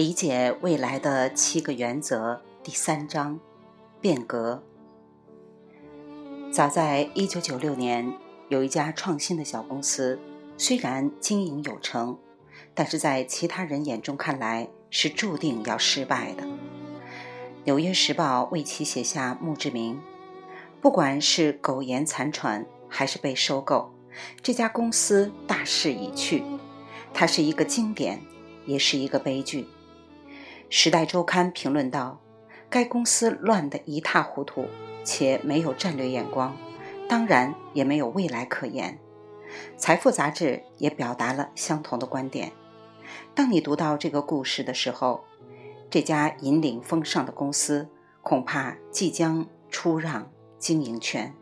[0.00, 3.38] 理解未来的七个原则第三章：
[4.00, 4.62] 变革。
[6.50, 8.10] 早在一九九六年，
[8.48, 10.18] 有一家创新的小公司，
[10.56, 12.18] 虽然经营有成，
[12.72, 16.44] 但是在其他人眼中看来是注定要失败的。
[17.64, 20.00] 《纽约时报》为其写下墓志铭：
[20.80, 23.92] 不管是苟延残喘，还是被收购，
[24.42, 26.42] 这家公司大势已去。
[27.12, 28.22] 它是一个经典，
[28.64, 29.64] 也是一个悲剧。
[30.72, 32.20] 《时代周刊》评论道
[32.70, 34.68] ：“该公司乱得一塌糊涂，
[35.02, 36.56] 且没有战略眼光，
[37.08, 38.96] 当然也没有未来可言。”
[39.76, 42.52] 《财富》杂志也表达了相同的观点。
[43.34, 45.24] 当你读到这个故事的时候，
[45.90, 47.88] 这家引领风尚的公司
[48.22, 51.34] 恐怕即将出让经营权。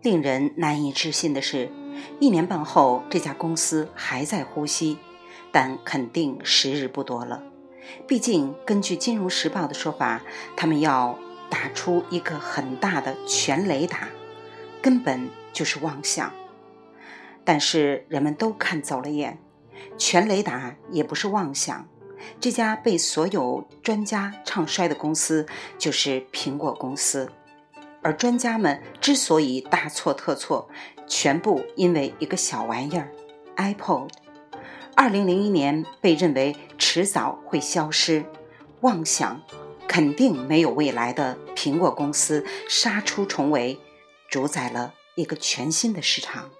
[0.00, 1.70] 令人难以置信的是。
[2.18, 4.98] 一年半后，这家公司还在呼吸，
[5.52, 7.42] 但肯定时日不多了。
[8.06, 10.22] 毕竟，根据《金融时报》的说法，
[10.56, 11.18] 他们要
[11.48, 14.08] 打出一个很大的全雷打，
[14.82, 16.32] 根本就是妄想。
[17.44, 19.38] 但是，人们都看走了眼，
[19.98, 21.86] 全雷达也不是妄想。
[22.40, 25.46] 这家被所有专家唱衰的公司，
[25.78, 27.30] 就是苹果公司。
[28.02, 30.68] 而专家们之所以大错特错，
[31.06, 33.10] 全部因为一个小玩意儿
[33.56, 34.08] ，iPod。
[34.96, 36.56] 二零零一年被认为
[36.94, 38.24] 迟早会消失，
[38.82, 39.42] 妄想
[39.88, 43.80] 肯定没有未来的苹果公司杀出重围，
[44.30, 46.50] 主宰了一个全新的市场。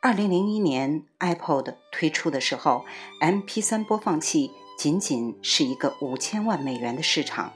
[0.00, 2.84] 二零零一年 iPod 推出的时候
[3.20, 7.52] ，MP3 播放器仅仅是一个五千万美元的市场，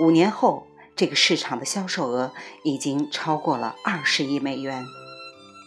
[0.00, 0.66] 五年后。
[0.96, 2.32] 这个市场的销售额
[2.64, 4.84] 已经超过了二十亿美元。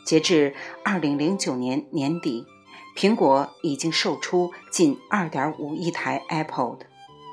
[0.06, 2.46] 截至二零零九年年底，
[2.95, 6.79] 苹果已经售出近二点五亿台 iPod，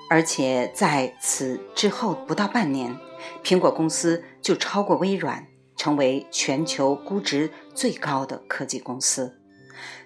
[0.08, 2.96] 而且在此之后不到半年，
[3.42, 5.46] 苹果公司就超过微软，
[5.76, 9.40] 成为全球估值最高的科技公司。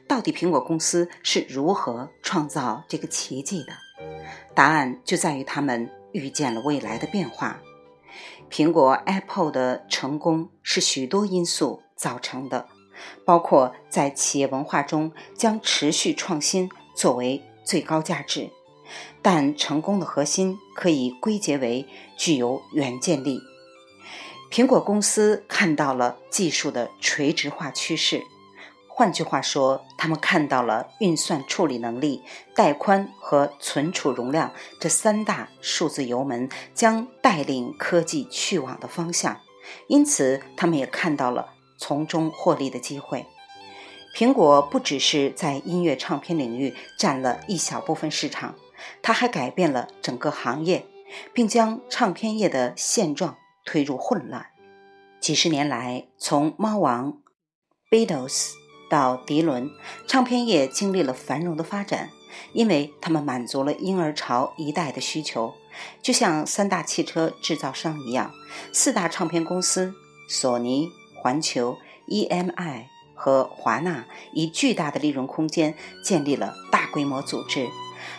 [0.09, 3.73] 到底苹果公司是如何创造这个奇迹的？
[4.55, 7.61] 答案就在于他们预见了未来的变化。
[8.51, 12.67] 苹果 Apple 的成功是许多因素造成的，
[13.25, 18.51] 包括在企业文化中将持续创新作为最高价值。
[19.23, 21.87] 但成功的核心可以归结为
[22.19, 23.41] 具有远见力。
[24.51, 28.23] 苹果公司看到了技术的垂直化趋势。
[28.89, 32.23] 换句话说，他们看到了运算处理能力、
[32.55, 39.41] 带宽和存储容量这三大数字油门将带领科技去往的方向，
[39.87, 43.27] 因此他们也看到了从中获利的机会。
[44.15, 48.55] 苹果不只是在音乐唱片领域占了一小部分市场，
[49.03, 50.87] 它还改变了整个行业，
[51.33, 54.47] 并将唱片业的现状推入混乱。
[55.19, 57.19] 几十年来，从猫王、
[57.91, 58.53] Beatles。
[58.91, 59.71] 到迪伦，
[60.07, 62.11] 唱片业经历了繁荣的发展，
[62.53, 65.55] 因为他们满足了婴儿潮一代的需求，
[66.03, 68.31] 就像三大汽车制造商一样，
[68.71, 69.95] 四大唱片公司
[70.29, 70.91] 索尼、
[71.23, 71.79] 环球、
[72.09, 77.69] EMI 和华纳以巨大的利润空间建立了大规模组织，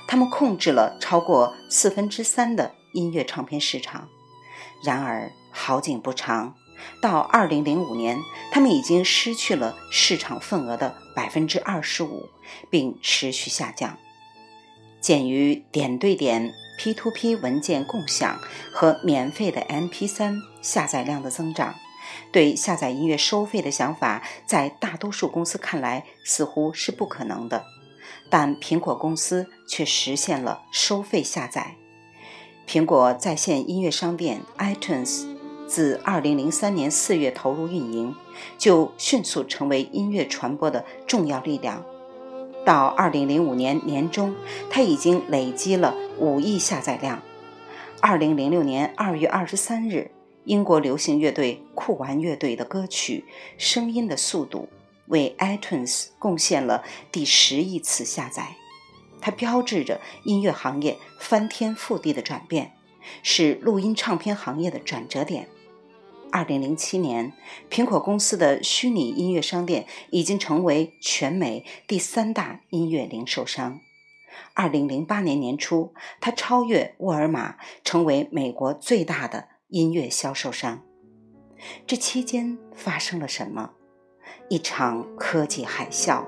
[0.07, 4.07] 他们控制了超过四分之三的音乐唱片市场。
[4.85, 6.55] 然而好景不长。
[7.01, 8.17] 到二零零五年，
[8.51, 12.29] 他们已经失去了市场份额的百分之二十五，
[12.69, 13.97] 并持续下降。
[15.01, 18.39] 鉴于点对点 P2P 文件共享
[18.71, 21.75] 和免费的 MP3 下载量的增长，
[22.31, 27.65] 对下载音乐收费的想法在大多数公司看来似乎是不可能的。
[28.29, 31.75] 但苹果公司却实现了收费下载。
[32.67, 35.31] 苹果在线音乐商店 iTunes。
[35.65, 38.13] 自2003年4月投入运营，
[38.59, 41.83] 就迅速成为音乐传播的重要力量。
[42.63, 44.35] 到2005年年中，
[44.69, 47.23] 它已经累积了5亿下载量。
[48.01, 50.11] 2006年2月23日，
[50.45, 53.25] 英国流行乐队酷玩乐队的歌曲
[53.57, 54.69] 《声音的速度》
[55.07, 58.57] 为 iTunes 贡献了第十亿次下载，
[59.21, 62.73] 它标志着音乐行业翻天覆地的转变。
[63.21, 65.49] 是录音唱片行业的转折点。
[66.31, 67.33] 二零零七年，
[67.69, 73.81] 苹果公司的虚拟音乐商店已经成为全美第三大音乐零售商。
[74.53, 80.83] 二零零八年年初，它超越沃尔玛，成为美国最大的音乐销售商。
[81.87, 83.71] 这期间发生了什么？
[84.47, 86.23] 一场科技海啸，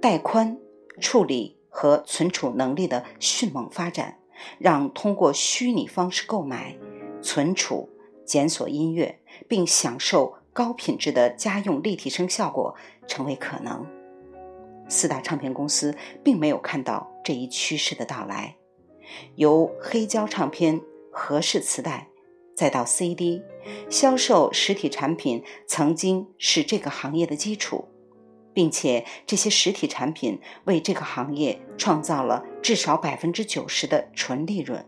[0.00, 0.58] 带宽、
[0.98, 1.58] 处理。
[1.76, 4.20] 和存储能力的迅猛发展，
[4.60, 6.78] 让通过虚拟方式购买、
[7.20, 7.90] 存储、
[8.24, 12.76] 检索音乐并享受高品质的家用立体声效果
[13.08, 13.84] 成为可能。
[14.88, 18.54] 四大唱片公司并没有看到这一趋势的到来，
[19.34, 20.80] 由黑胶唱片、
[21.10, 22.06] 盒式磁带。
[22.54, 23.42] 再到 CD，
[23.90, 27.88] 销售实体产品曾经是这个行业的基础，
[28.52, 34.86] 并且这些实体产品为这个行业创造了至少百分之九十的纯利润。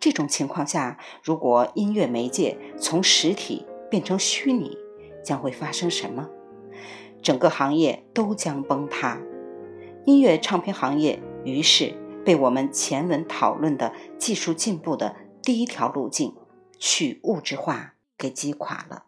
[0.00, 4.76] 这种情况下，如果音乐媒介从实体变成虚拟，
[5.24, 6.28] 将会发生什么？
[7.22, 9.20] 整个行业都将崩塌。
[10.04, 11.94] 音乐唱片行业于是
[12.24, 16.34] 被我们前文讨论的技术进步的第一条路径。
[16.84, 19.04] 去物质化给击垮了。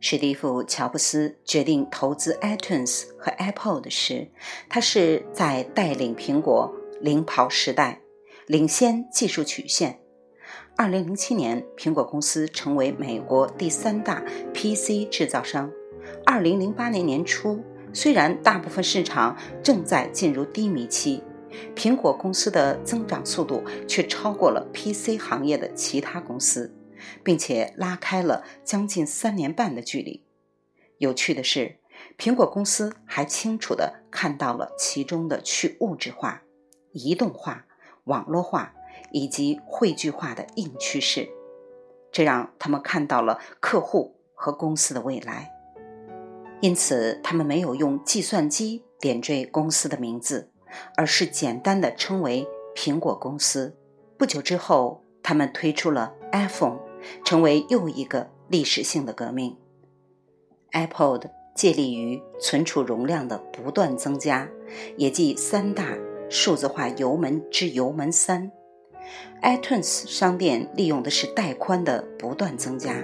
[0.00, 4.28] 史蒂夫·乔布斯决定投资 iTunes 和 Apple 的时，
[4.68, 8.00] 他是在带领苹果领跑时代，
[8.48, 10.00] 领先技术曲线。
[10.76, 14.20] 二零零七年，苹果公司成为美国第三大
[14.52, 15.70] PC 制造商。
[16.26, 17.62] 二零零八年年初，
[17.92, 21.22] 虽然大部分市场正在进入低迷期。
[21.74, 26.74] 苹果公司的增长速度却超过了 PC 行业的其他公司，
[27.22, 30.24] 并且拉开了将近三年半的距离。
[30.98, 31.78] 有趣的是，
[32.18, 36.42] 苹果公司还清楚地看到了其中的去物质化、
[36.92, 37.66] 移动化、
[38.04, 38.74] 网络化
[39.12, 41.28] 以及汇聚化的硬趋势，
[42.10, 45.52] 这让他们看到了客户和公司的未来。
[46.60, 50.50] 因此，他们没有用计算机点缀公司的名字。
[50.96, 53.76] 而是简单的称为苹果公司。
[54.16, 56.78] 不久之后，他们推出了 iPhone，
[57.24, 59.56] 成为又一个历史性的革命。
[60.72, 64.48] iPod 借力于存储容量的不断增加，
[64.96, 65.96] 也即三大
[66.28, 68.50] 数字化油门之油门三。
[69.42, 72.94] iTunes 商店利用的是带宽的不断增加，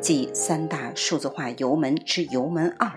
[0.00, 2.90] 即三大数字化油门之油门二。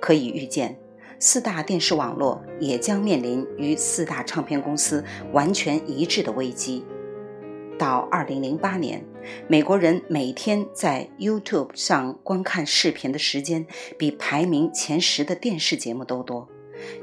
[0.00, 0.78] 可以预见。
[1.18, 6.84] 四大电视网络也将面临与四大唱片公司完全一致的危机。
[7.78, 9.04] 到2008年，
[9.48, 13.66] 美国人每天在 YouTube 上观看视频的时间
[13.98, 16.48] 比排名前十的电视节目都多。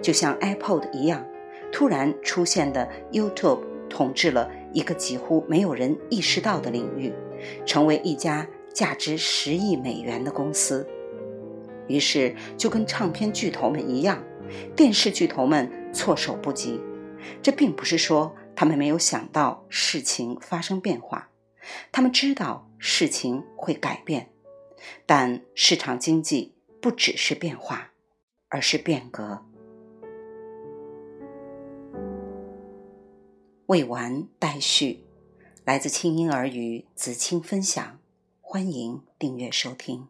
[0.02, 1.26] 就像 iPod 一样，
[1.72, 3.60] 突然出现的 YouTube
[3.90, 7.12] 统治了一个几乎没有人意识到的领域，
[7.66, 10.88] 成为一家价值十亿美元的公司。
[11.88, 14.24] 于是，就跟唱片巨头们一样，
[14.76, 16.80] 电视巨头们措手不及。
[17.42, 21.30] 这并不是说他们没有想到事情发生变化，
[21.92, 24.32] 他们知道事情会改变。
[25.06, 27.92] 但市场经济不只是变化，
[28.48, 29.46] 而是变革。
[33.68, 35.06] 未完待续，
[35.64, 38.00] 来自清音儿语子青分享，
[38.42, 40.08] 欢迎订阅收听。